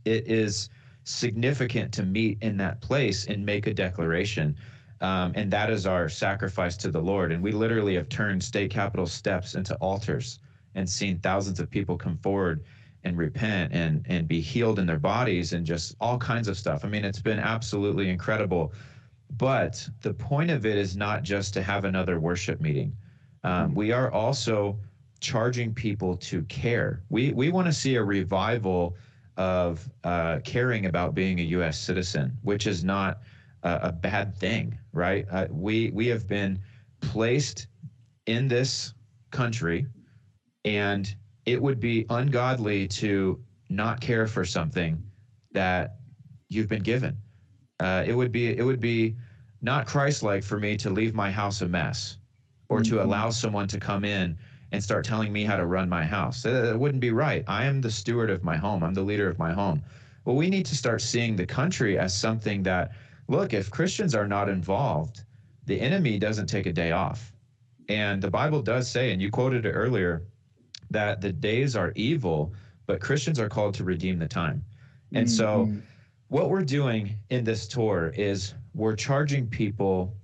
[0.05, 0.69] it is
[1.05, 4.57] significant to meet in that place and make a declaration.
[5.01, 7.33] Um, and that is our sacrifice to the Lord.
[7.33, 10.39] And we literally have turned state capitol steps into altars
[10.75, 12.65] and seen thousands of people come forward
[13.05, 16.85] and repent and and be healed in their bodies and just all kinds of stuff.
[16.85, 18.73] I mean, it's been absolutely incredible.
[19.37, 22.95] But the point of it is not just to have another worship meeting.
[23.45, 24.79] Um, we are also
[25.21, 27.03] charging people to care.
[27.09, 28.97] We we want to see a revival
[29.37, 31.79] of uh, caring about being a U.S.
[31.79, 33.21] citizen, which is not
[33.63, 35.27] a, a bad thing, right?
[35.31, 36.61] Uh, we we have been
[37.01, 37.69] placed
[38.27, 38.95] in this
[39.31, 39.87] country,
[40.65, 41.15] and
[41.47, 45.03] it would be ungodly to not care for something
[45.53, 45.97] that
[46.49, 47.17] you've been given.
[47.83, 49.17] Uh, it would be it would be
[49.61, 52.19] not Christ-like for me to leave my house a mess,
[52.69, 52.97] or mm-hmm.
[52.97, 54.37] to allow someone to come in
[54.73, 56.45] and start telling me how to run my house.
[56.45, 57.45] It wouldn't be right.
[57.47, 58.83] I am the steward of my home.
[58.83, 59.83] I'm the leader of my home.
[60.25, 62.93] Well, we need to start seeing the country as something that,
[63.29, 65.25] look, if Christians are not involved,
[65.67, 67.33] the enemy doesn't take a day off.
[67.89, 70.23] And the Bible does say, and you quoted it earlier,
[70.91, 72.55] that the days are evil,
[72.87, 74.65] but Christians are called to redeem the time.
[75.13, 75.37] And mm-hmm.
[75.37, 75.71] so,
[76.33, 80.17] what we're doing in this tour is we're charging people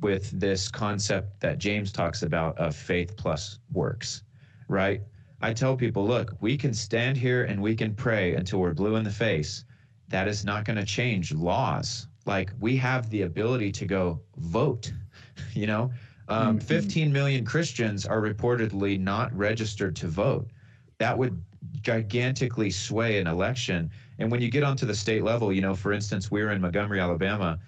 [0.00, 4.22] with this concept that James talks about of faith plus works,
[4.68, 5.02] right?
[5.42, 8.96] I tell people, look, we can stand here and we can pray until we're blue
[8.96, 9.66] in the face.
[10.08, 12.08] That is not going to change laws.
[12.24, 14.90] Like we have the ability to go vote,
[15.52, 15.90] you know?
[16.28, 16.66] Um, mm-hmm.
[16.66, 20.48] 15 million Christians are reportedly not registered to vote.
[20.96, 21.38] That would
[21.82, 23.90] gigantically sway an election.
[24.20, 27.00] And when you get onto the state level, you know, for instance, we're in Montgomery,
[27.00, 27.58] Alabama.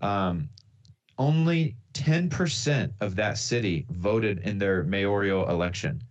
[0.00, 0.48] Um,
[1.18, 6.02] only 10% of that city voted in their mayoral election.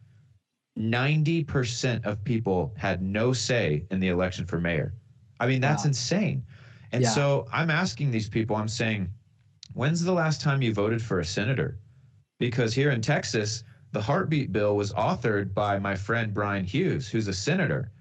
[0.78, 4.94] 90% of people had no say in the election for mayor.
[5.40, 5.90] I mean, that's wow.
[5.90, 6.44] insane.
[6.92, 7.10] And yeah.
[7.10, 9.10] so I'm asking these people, I'm saying,
[9.74, 11.80] when's the last time you voted for a senator?
[12.40, 17.28] Because here in Texas, the heartbeat bill was authored by my friend Bryan Hughes, who's
[17.28, 17.92] a senator.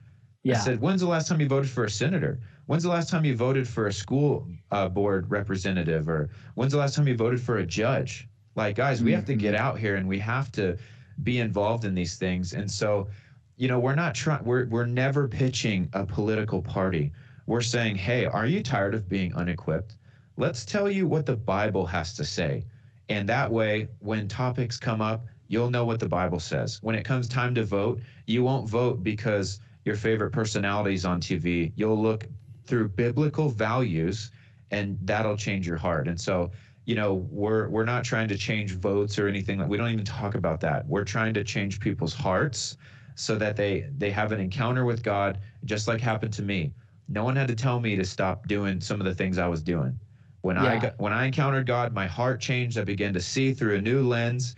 [0.46, 0.58] Yeah.
[0.58, 2.38] I said, when's the last time you voted for a senator?
[2.66, 6.78] When's the last time you voted for a school uh, board representative, or when's the
[6.78, 8.28] last time you voted for a judge?
[8.54, 9.16] Like, guys, we mm-hmm.
[9.16, 9.64] have to get mm-hmm.
[9.64, 10.78] out here and we have to
[11.24, 12.52] be involved in these things.
[12.52, 13.08] And so,
[13.56, 14.44] you know, we're not trying.
[14.44, 17.10] We're we're never pitching a political party.
[17.46, 19.96] We're saying, hey, are you tired of being unequipped?
[20.36, 22.66] Let's tell you what the Bible has to say,
[23.08, 26.80] and that way, when topics come up, you'll know what the Bible says.
[26.82, 31.72] When it comes time to vote, you won't vote because your favorite personalities on TV.
[31.76, 32.26] You'll look
[32.66, 34.32] through biblical values
[34.72, 36.08] and that'll change your heart.
[36.08, 36.50] And so,
[36.84, 40.04] you know, we're we're not trying to change votes or anything like we don't even
[40.04, 40.86] talk about that.
[40.86, 42.76] We're trying to change people's hearts
[43.14, 46.74] so that they they have an encounter with God just like happened to me.
[47.08, 49.62] No one had to tell me to stop doing some of the things I was
[49.62, 49.98] doing.
[50.40, 50.64] When yeah.
[50.64, 52.76] I got, when I encountered God, my heart changed.
[52.76, 54.56] I began to see through a new lens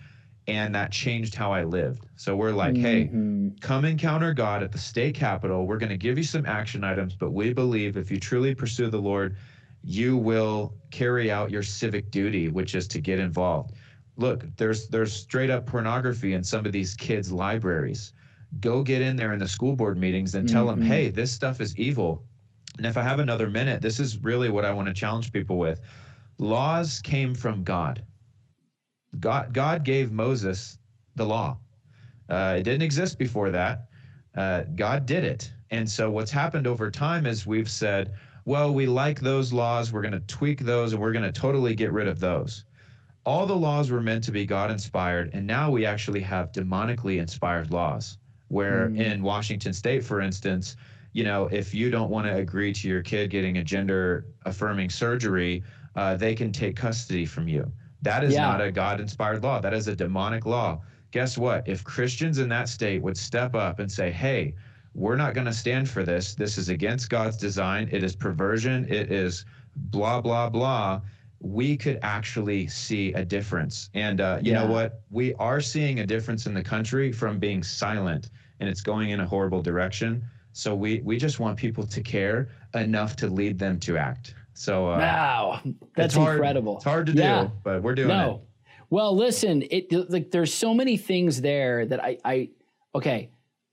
[0.49, 2.07] and that changed how I lived.
[2.17, 3.49] So we're like, mm-hmm.
[3.49, 5.67] hey, come encounter God at the state capitol.
[5.67, 8.89] We're going to give you some action items, but we believe if you truly pursue
[8.89, 9.37] the Lord,
[9.85, 13.75] you will carry out your civic duty, which is to get involved.
[14.17, 18.15] Look, there's there's straight up pornography in some of these kids' libraries.
[18.61, 20.81] Go get in there in the school board meetings and tell mm-hmm.
[20.81, 22.25] them, hey, this stuff is evil.
[22.79, 25.59] And if I have another minute, this is really what I want to challenge people
[25.59, 25.83] with.
[26.39, 28.03] Laws came from God
[29.21, 30.79] God, God gave Moses
[31.17, 31.59] the law.
[32.29, 33.87] Uh, it didn't exist before that.
[34.37, 35.53] Uh, God did it.
[35.71, 39.93] And so what's happened over time is we've said, well, we like those laws.
[39.93, 42.65] We're going to tweak those and we're going to totally get rid of those.
[43.27, 45.31] All the laws were meant to be God inspired.
[45.35, 48.17] And now we actually have demonically inspired laws,
[48.49, 48.99] where mm.
[48.99, 50.77] in Washington state, for instance,
[51.13, 54.89] you know, if you don't want to agree to your kid getting a gender affirming
[54.89, 55.63] surgery,
[55.97, 57.71] uh, they can take custody from you.
[58.03, 58.43] That is Yeah.
[58.43, 59.61] not a God inspired law.
[59.61, 60.81] That is a demonic law.
[61.11, 61.67] Guess what?
[61.67, 64.55] If Christians in that state would step up and say, hey,
[64.95, 66.35] we're not going to stand for this.
[66.35, 67.89] This is against God's design.
[67.93, 68.87] It is perversion.
[68.89, 69.45] It is
[69.77, 71.01] blah, blah, blah.
[71.41, 73.91] We could actually see a difference.
[73.95, 75.03] And uh, you know what?
[75.11, 79.21] We are seeing a difference in the country from being silent, and it's going in
[79.21, 80.25] a horrible direction.
[80.53, 84.35] So we, we just want people to care enough to lead them to act.
[84.59, 85.61] So uh, wow,
[85.95, 86.77] that's it's hard, incredible.
[86.77, 87.45] It's hard to Yeah.
[87.45, 88.43] do, but we're doing no.
[88.43, 88.67] it.
[88.91, 92.49] Well, listen, it like there's so many things there that I I
[92.95, 93.31] okay.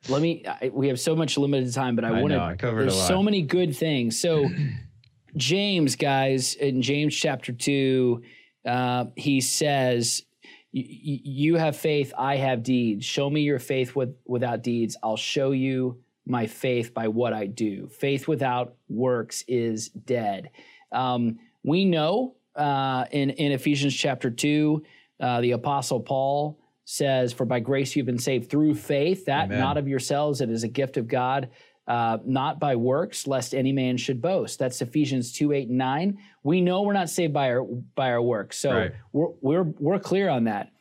[0.08, 0.46] Let me.
[0.46, 2.38] I, we have so much limited time, but I, I want to.
[2.38, 4.20] know, I covered a There's so many good things.
[4.20, 4.48] So,
[5.36, 8.22] James, guys, in James chapter two,
[8.66, 10.24] uh, he says,
[10.72, 13.04] "Y- y- "You have faith, I have deeds.
[13.06, 14.96] Show me your faith with without deeds.
[15.02, 17.88] I'll show you my faith by what I do.
[17.88, 20.52] Faith without works is dead."
[20.92, 24.84] Um, we know uh, in in Ephesians chapter two,
[25.20, 29.60] uh, the apostle Paul says, "For by grace you've been saved through faith, that Amen.
[29.60, 31.50] not of yourselves; it is a gift of God."
[31.88, 34.58] Uh, not by works, lest any man should boast.
[34.58, 36.18] That's Ephesians two eight and nine.
[36.42, 38.92] We know we're not saved by our by our works, so Right.
[39.14, 40.72] we're we're we're clear on that.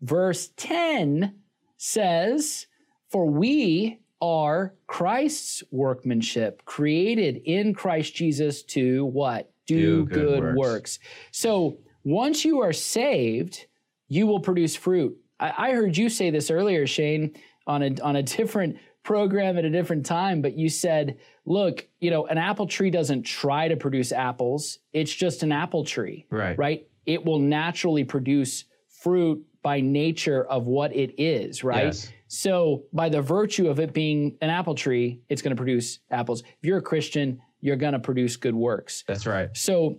[0.00, 1.40] Verse ten
[1.76, 2.66] says,
[3.10, 10.42] "For we are Christ's workmanship, created in Christ Jesus to what do, Do good good,
[10.42, 10.56] works.
[10.56, 10.98] works."
[11.30, 13.66] So once you are saved,
[14.08, 15.16] you will produce fruit.
[15.40, 17.34] I, I heard you say this earlier, Shane,
[17.66, 22.10] on a on a different program at a different time, but you said, look, you
[22.10, 24.78] know, an apple tree doesn't try to produce apples.
[24.92, 26.26] It's just an apple tree.
[26.30, 26.58] Right.
[26.58, 26.86] Right.
[27.06, 31.86] It will naturally produce fruit by nature of what it is, right?
[31.86, 32.12] Yes.
[32.28, 36.42] So by the virtue of it being an apple tree, it's going to produce apples.
[36.42, 39.02] If you're a Christian, you're going to produce good works.
[39.08, 39.48] That's right.
[39.56, 39.98] So,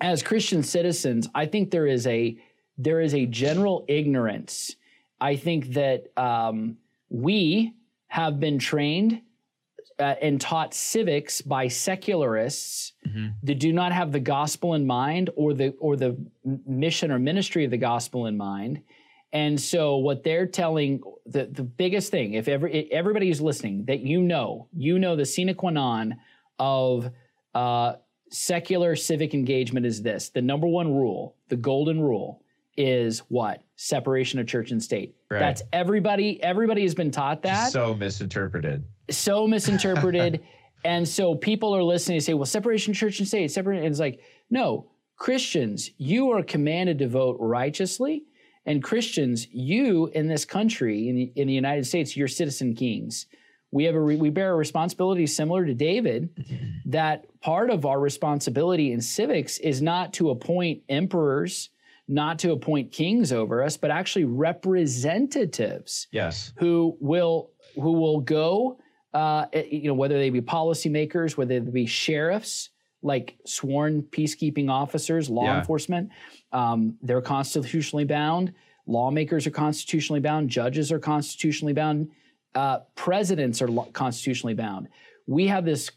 [0.00, 2.36] as Christian citizens, I think there is a
[2.76, 4.74] there is a general ignorance.
[5.20, 6.76] I think that um,
[7.08, 7.72] we
[8.08, 9.22] have been trained
[9.98, 13.32] uh, and taught civics by secularists Mhm.
[13.44, 16.16] that do not have the gospel in mind or the or the
[16.66, 18.82] mission or ministry of the gospel in mind.
[19.36, 24.00] And so what they're telling the the biggest thing, if every everybody who's listening, that
[24.00, 26.16] you know, you know the sine qua non
[26.58, 27.10] of
[27.54, 27.96] uh,
[28.30, 32.40] secular civic engagement is this: the number one rule, the golden rule,
[32.78, 35.14] is what separation of church and state.
[35.30, 35.40] Right.
[35.40, 36.42] That's everybody.
[36.42, 38.84] Everybody has been taught that So misinterpreted.
[39.10, 40.42] so misinterpreted.
[40.86, 43.78] and so people are listening and say, well, separation of church and state, separate.
[43.78, 44.18] And it's like,
[44.48, 48.24] no, Christians, you are commanded to vote righteously.
[48.66, 53.26] And Christians, you in this country, in the, in the United States, you're citizen kings.
[53.70, 56.30] We have a re- we bear a responsibility similar to David.
[56.86, 61.70] That part of our responsibility in civics is not to appoint emperors,
[62.06, 66.52] not to appoint kings over us, but actually representatives Yes.
[66.56, 68.78] who will who will go
[69.14, 72.70] uh, eh, you know whether they be policymakers whether they be sheriffs
[73.06, 75.58] like sworn peacekeeping officers law Yeah.
[75.60, 76.10] enforcement
[76.52, 78.52] um, they're constitutionally bound.
[78.86, 80.48] Lawmakers are constitutionally bound.
[80.48, 82.08] Judges are constitutionally bound.
[82.54, 84.88] Uh, presidents are lo- constitutionally bound.
[85.26, 85.90] We have this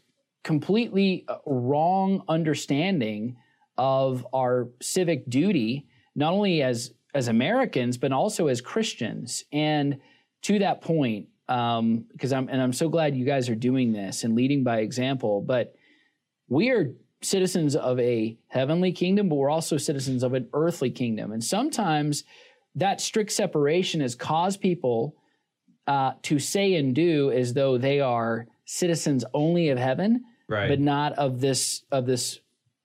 [0.44, 3.36] completely uh, wrong understanding
[3.78, 9.44] of our civic duty not only as as Americans but also as Christians.
[9.52, 9.98] And
[10.42, 14.24] to that point um because I'm and I'm so glad you guys are doing this
[14.24, 15.74] and leading by example but
[16.50, 21.32] we are citizens of a heavenly kingdom but we're also citizens of an earthly kingdom
[21.32, 22.24] and sometimes
[22.74, 25.14] that strict separation has caused people
[25.86, 30.68] uh, to say and do as though they are citizens only of heaven Right.
[30.68, 32.40] but not of this of this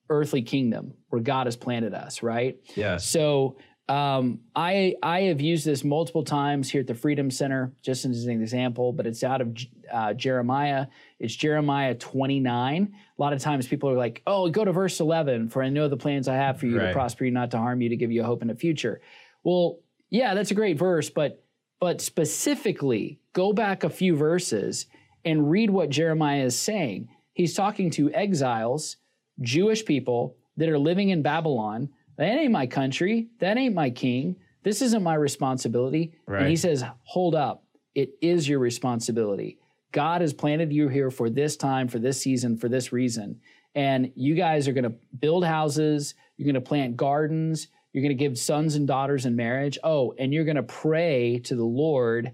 [0.10, 2.56] earthly kingdom where God has planted us, right?
[2.76, 3.08] yes.
[3.08, 3.58] So
[3.90, 8.26] um, I I have used this multiple times here at the Freedom Center, just as
[8.26, 9.58] an example, but it's out of
[9.92, 10.86] uh, Jeremiah.
[11.26, 12.94] It's Jeremiah 29.
[13.18, 15.88] A lot of times people are like, "Oh, go to verse 11, for I know
[15.88, 18.12] the plans I have for you to prosper you, not to harm you, to give
[18.12, 19.02] you a hope in the future."
[19.44, 19.80] Well,
[20.12, 21.44] yeah, that's a great verse, but
[21.80, 24.86] but specifically, go back a few verses
[25.26, 27.10] and read what Jeremiah is saying.
[27.34, 28.98] He's talking to exiles,
[29.42, 31.90] Jewish people that are living in Babylon.
[32.18, 33.30] That ain't my country.
[33.40, 34.36] That ain't my king.
[34.62, 36.14] This isn't my responsibility.
[36.42, 37.64] And he says, Hold up.
[37.96, 39.58] It is your responsibility.
[39.96, 43.40] God has planted you here for this time, for this season, for this reason.
[43.76, 46.16] And you guys are going to build houses.
[46.36, 47.70] You're going to plant gardens.
[47.94, 49.80] You're going to give sons and daughters in marriage.
[49.86, 52.34] Oh, and you're going to pray to the Lord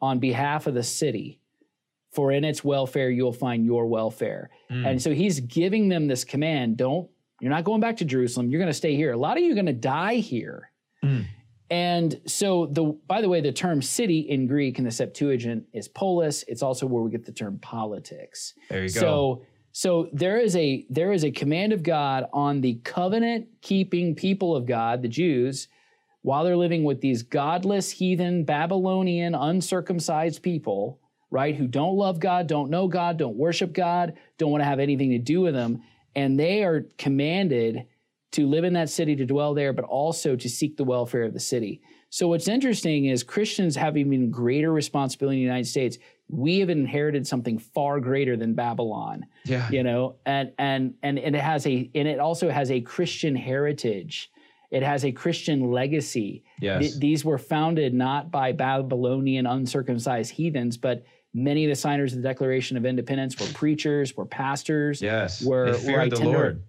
[0.00, 1.38] on behalf of the city.
[2.12, 4.48] For in its welfare, you'll find your welfare.
[4.70, 4.86] Mm.
[4.86, 7.10] And so he's giving them this command don't
[7.42, 8.48] You're not going back to Jerusalem.
[8.48, 9.12] You're going to stay here.
[9.12, 10.70] A lot of you are going to die here.
[11.04, 11.26] Mm.
[11.72, 15.88] And so the by the way, the term city in Greek in the Septuagint is
[15.88, 16.44] polis.
[16.46, 18.52] It's also where we get the term politics.
[18.68, 19.00] There you go.
[19.00, 19.42] So
[19.72, 24.54] so there is a there is a command of God on the covenant keeping people
[24.54, 25.68] of God, the Jews,
[26.20, 31.00] while they're living with these godless, heathen, Babylonian, uncircumcised people,
[31.30, 34.78] right, who don't love God, don't know God, don't worship God, don't want to have
[34.78, 35.82] anything to do with them,
[36.14, 37.86] and they are commanded
[38.32, 41.32] to live in that city, to dwell there, but also to seek the welfare of
[41.32, 41.80] the city.
[42.10, 45.98] So what's interesting is Christians have even greater responsibility in the United States.
[46.28, 49.26] We have inherited something far greater than Babylon.
[49.44, 49.70] Yeah.
[49.70, 54.30] You know, and and and it has a and it also has a Christian heritage.
[54.70, 56.44] It has a Christian legacy.
[56.60, 56.80] Yes.
[56.80, 61.04] Th- these were founded not by Babylonian uncircumcised heathens, but
[61.34, 65.42] many of the signers of the Declaration of Independence were preachers, were pastors, yes.
[65.42, 66.62] were, they were feared the Lord.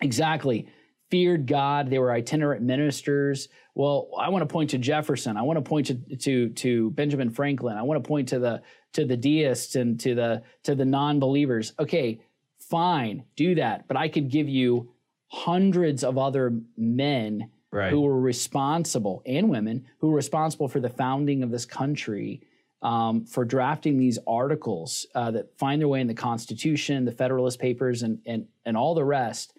[0.00, 0.68] Exactly.
[1.14, 1.90] Feared God.
[1.90, 3.48] They were itinerant ministers.
[3.76, 5.36] Well, I want to point to Jefferson.
[5.36, 7.76] I want to point to, to to Benjamin Franklin.
[7.76, 8.62] I want to point to the
[8.94, 11.72] to the deists and to the to the non-believers.
[11.78, 12.20] Okay,
[12.58, 13.86] fine, do that.
[13.86, 14.90] But I could give you
[15.28, 17.90] hundreds of other men Right.
[17.92, 22.42] who were responsible and women who were responsible for the founding of this country,
[22.82, 27.60] um, for drafting these articles uh, that find their way in the Constitution, the Federalist
[27.60, 29.52] Papers, and and and all the rest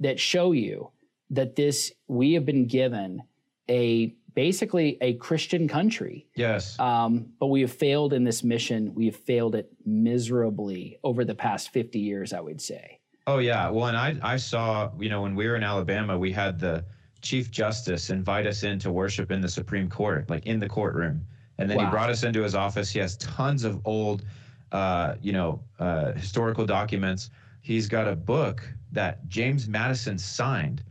[0.00, 0.88] that show you
[1.32, 3.22] that this we have been given
[3.68, 6.78] a basically a Christian country, Yes.
[6.78, 8.94] um, but we have failed in this mission.
[8.94, 12.32] We have failed it miserably over the past fifty years.
[12.32, 13.00] I would say.
[13.26, 13.68] Oh yeah.
[13.70, 16.84] Well, and I I saw you know when we were in Alabama, we had the
[17.22, 21.24] chief justice invite us in to worship in the Supreme Court, like in the courtroom,
[21.58, 22.90] and then he brought us into his office.
[22.90, 24.24] He has tons of old,
[24.72, 27.30] uh, you know, uh, historical documents.
[27.60, 30.82] He's got a book that James Madison signed,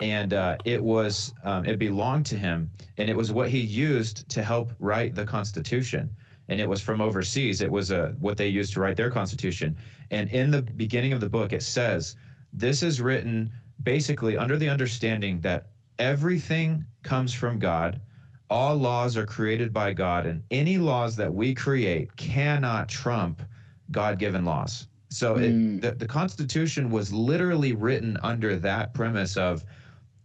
[0.00, 4.28] and uh, it was um, it belonged to him, and it was what he used
[4.30, 6.10] to help write the Constitution.
[6.50, 7.60] And it was from overseas.
[7.60, 9.76] It was uh, what they used to write their Constitution.
[10.10, 12.16] And in the beginning of the book, it says,
[12.54, 15.66] This is written basically under the understanding that
[15.98, 18.00] everything comes from God.
[18.48, 23.42] All laws are created by God, and any laws that we create cannot trump
[23.90, 24.86] God given laws.
[25.10, 25.78] So Mm.
[25.78, 29.64] it, the, the Constitution was literally written under that premise of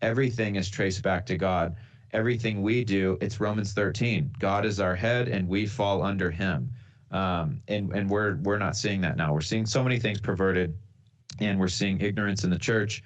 [0.04, 1.76] everything is traced back to God.
[2.12, 4.36] Everything we do, it's Romans 13.
[4.38, 6.70] God is our head, and we fall under Him.
[7.10, 9.34] Um, and and we're we're not seeing that now.
[9.34, 10.76] We're seeing so many things perverted,
[11.40, 13.02] and we're seeing ignorance in the church.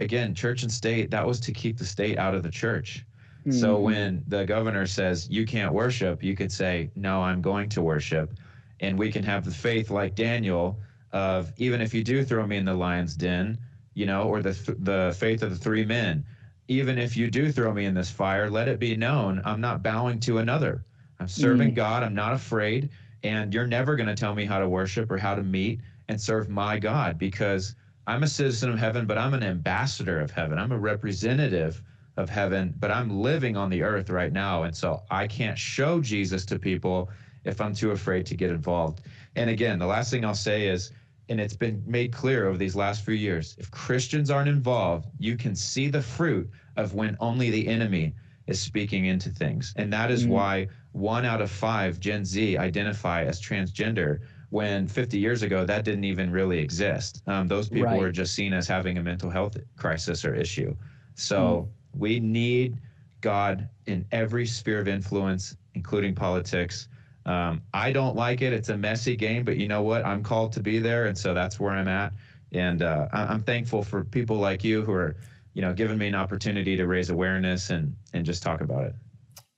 [0.00, 1.10] Again, church and state.
[1.10, 3.04] That was to keep the state out of the church.
[3.50, 3.82] So Mhm.
[3.82, 8.34] when the governor says you can't worship, you could say, "No, I'm going to worship,"
[8.80, 10.80] and we can have the faith like Daniel
[11.12, 13.58] of even if you do throw me in the lion's den,
[13.94, 16.24] you know, or the th- the faith of the three men.
[16.68, 19.82] Even if you do throw me in this fire, let it be known I'm not
[19.82, 20.84] bowing to another.
[21.18, 21.76] I'm serving Mm.
[21.76, 22.02] God.
[22.02, 22.90] I'm not afraid,
[23.22, 26.20] and you're never going to tell me how to worship or how to meet and
[26.20, 27.74] serve my God because
[28.06, 30.58] I'm a citizen of heaven, but I'm an ambassador of heaven.
[30.58, 31.82] I'm a representative
[32.16, 34.62] of heaven, but I'm living on the earth right now.
[34.64, 37.10] And so I can't show Jesus to people
[37.44, 39.02] if I'm too afraid to get involved.
[39.36, 40.92] And again, the last thing I'll say is,
[41.28, 45.36] and it's been made clear over these last few years, if Christians aren't involved, you
[45.36, 48.14] can see the fruit of when only the enemy
[48.46, 49.72] is speaking into things.
[49.76, 50.30] And that is Mhm.
[50.30, 54.20] why one out of five Gen Z identify as transgender
[54.50, 57.22] when 50 years ago that didn't even really exist.
[57.26, 57.98] Um, those people Right.
[57.98, 60.74] were just seen as having a mental health crisis or issue.
[61.14, 62.80] So we need
[63.20, 66.88] God in every sphere of influence, including politics.
[67.28, 68.54] Um, I don't like it.
[68.54, 70.04] It's a messy game, but you know what?
[70.06, 72.14] I'm called to be there, and so that's where I'm at.
[72.52, 75.16] And uh, I- I'm thankful for people like you who are,
[75.52, 78.94] you know, giving me an opportunity to raise awareness and and just talk about it.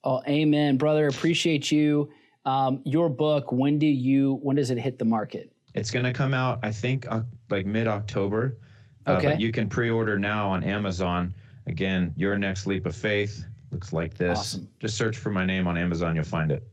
[0.03, 1.07] Oh, amen, brother.
[1.07, 2.11] Appreciate you.
[2.45, 3.53] Um, your book.
[3.53, 4.41] When do you?
[4.43, 5.53] When does it hit the market?
[5.77, 8.59] It's going to come out, I think, uh, like mid October.
[9.07, 9.37] Uh, Okay.
[9.39, 11.33] You can pre-order now on Amazon.
[11.69, 14.37] Again, Your Next Leap of Faith looks like this.
[14.39, 14.69] Awesome.
[14.81, 16.65] Just search for my name on Amazon, you'll find it.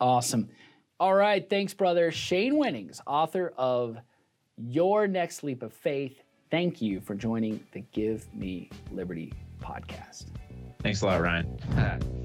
[0.00, 0.48] Awesome.
[0.98, 1.48] All right.
[1.48, 2.10] Thanks, brother.
[2.10, 3.98] Shane Winnings, author of
[4.56, 6.22] Your Next Leap of Faith.
[6.50, 9.32] Thank you for joining the Give Me Liberty
[9.62, 10.26] podcast.
[10.82, 12.08] Thanks a lot, Ryan.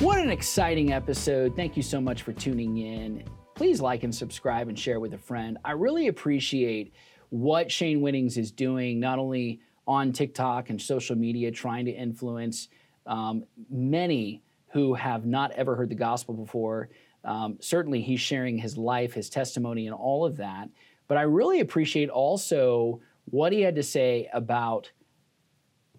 [0.00, 1.56] What an exciting episode.
[1.56, 3.24] Thank you so much for tuning in.
[3.54, 5.56] Please like and subscribe and share with a friend.
[5.64, 6.92] I really appreciate
[7.30, 12.68] what Shane Winnings is doing, not only on TikTok and social media, trying to influence
[13.06, 16.88] um, many who have not ever heard the gospel before.
[17.24, 20.68] Um, certainly, he's sharing his life, his testimony, and all of that.
[21.08, 24.90] But I really appreciate also what he had to say about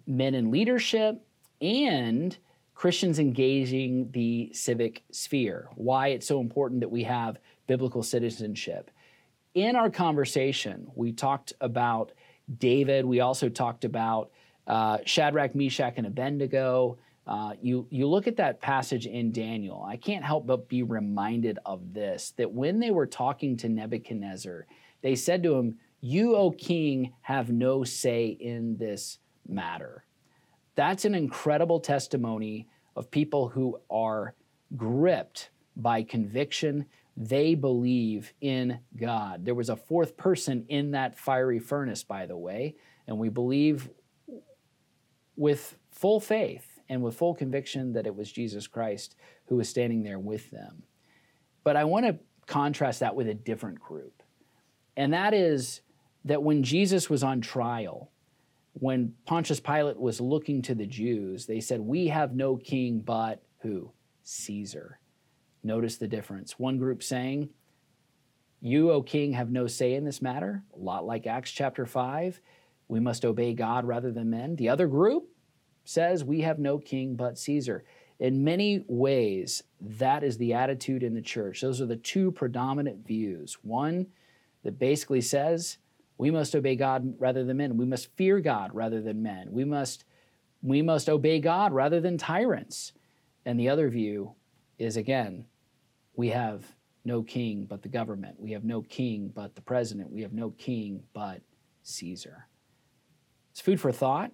[0.06, 1.22] men in leadership
[1.60, 2.36] and
[2.74, 8.90] Christians engaging the civic sphere, why it's so important that we have biblical citizenship.
[9.54, 12.12] In our conversation, we talked about
[12.58, 14.30] David, we also talked about
[14.66, 16.98] uh, Shadrach, Meshach, and Abednego.
[17.28, 21.58] Uh, you, you look at that passage in Daniel, I can't help but be reminded
[21.66, 24.66] of this that when they were talking to Nebuchadnezzar,
[25.02, 30.06] they said to him, You, O king, have no say in this matter.
[30.74, 32.66] That's an incredible testimony
[32.96, 34.34] of people who are
[34.74, 36.86] gripped by conviction.
[37.14, 39.44] They believe in God.
[39.44, 42.76] There was a fourth person in that fiery furnace, by the way,
[43.06, 43.90] and we believe
[45.36, 49.16] with full faith and with full conviction that it was Jesus Christ
[49.46, 50.82] who was standing there with them.
[51.64, 54.22] But I want to contrast that with a different group.
[54.96, 55.82] And that is
[56.24, 58.10] that when Jesus was on trial,
[58.72, 63.42] when Pontius Pilate was looking to the Jews, they said, We have no king but
[63.60, 63.92] who?
[64.22, 64.98] Caesar.
[65.62, 66.58] Notice the difference.
[66.58, 67.50] One group saying,
[68.60, 72.40] You, O king, have no say in this matter, a lot like Acts chapter 5.
[72.88, 74.56] We must obey God rather than men.
[74.56, 75.28] The other group
[75.88, 77.82] says, We have no king but Caesar.
[78.20, 81.60] In many ways, that is the attitude in the church.
[81.60, 83.56] Those are the two predominant views.
[83.62, 84.08] One
[84.64, 85.78] that basically says,
[86.18, 87.76] we must obey God rather than men.
[87.76, 89.52] We must fear God rather than men.
[89.52, 90.04] We must,
[90.62, 92.92] we must obey God rather than tyrants.
[93.46, 94.34] And the other view
[94.78, 95.46] is again,
[96.16, 96.64] we have
[97.04, 98.40] no king but the government.
[98.40, 100.10] We have no king but the president.
[100.10, 101.40] We have no king but
[101.84, 102.48] Caesar.
[103.52, 104.32] It's food for thought.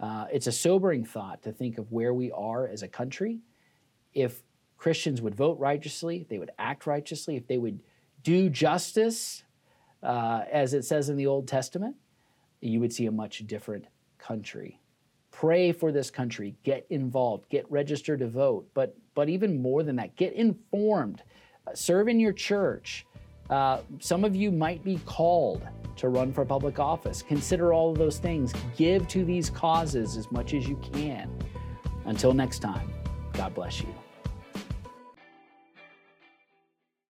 [0.00, 3.40] Uh, it's a sobering thought to think of where we are as a country.
[4.12, 4.42] If
[4.76, 7.80] Christians would vote righteously, if they would act righteously, if they would
[8.22, 9.44] do justice
[10.02, 11.96] uh, as it says in the Old Testament,
[12.60, 13.86] you would see a much different
[14.18, 14.80] country.
[15.30, 19.96] Pray for this country, get involved, get registered to vote, but, but even more than
[19.96, 21.22] that, get informed,
[21.66, 23.06] uh, serve in your church.
[23.50, 25.66] Uh, some of you might be called
[25.96, 27.22] to run for public office.
[27.22, 28.52] Consider all of those things.
[28.76, 31.30] Give to these causes as much as you can.
[32.06, 32.92] Until next time,
[33.32, 33.94] God bless you.